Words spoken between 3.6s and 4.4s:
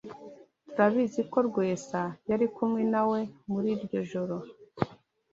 iryo joro.